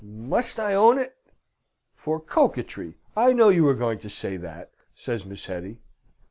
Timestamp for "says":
4.95-5.27